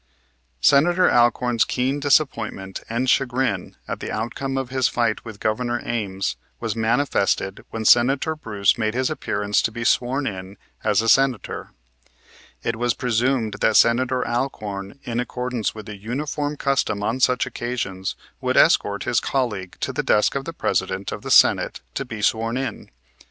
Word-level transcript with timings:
Senator 0.61 1.11
Alcorn's 1.11 1.63
keen 1.63 1.99
disappointment 1.99 2.81
and 2.89 3.07
chagrin 3.07 3.75
at 3.87 3.99
the 3.99 4.11
outcome 4.11 4.57
of 4.57 4.71
his 4.71 4.87
fight 4.87 5.23
with 5.23 5.39
Governor 5.39 5.79
Ames 5.85 6.37
was 6.59 6.75
manifested 6.75 7.63
when 7.69 7.85
Senator 7.85 8.35
Bruce 8.35 8.79
made 8.79 8.95
his 8.95 9.11
appearance 9.11 9.61
to 9.61 9.71
be 9.71 9.83
sworn 9.83 10.25
in 10.25 10.57
as 10.83 11.03
a 11.03 11.07
Senator. 11.07 11.69
It 12.63 12.77
was 12.77 12.95
presumed 12.95 13.57
that 13.61 13.77
Senator 13.77 14.27
Alcorn, 14.27 14.97
in 15.03 15.19
accordance 15.19 15.75
with 15.75 15.85
the 15.85 15.97
uniform 15.97 16.57
custom 16.57 17.03
on 17.03 17.19
such 17.19 17.45
occasions, 17.45 18.15
would 18.41 18.57
escort 18.57 19.03
his 19.03 19.19
colleague 19.19 19.77
to 19.81 19.93
the 19.93 20.01
desk 20.01 20.33
of 20.33 20.45
the 20.45 20.51
President 20.53 21.11
of 21.11 21.21
the 21.21 21.29
Senate 21.29 21.81
to 21.93 22.05
be 22.05 22.23
sworn 22.23 22.57
in. 22.57 22.89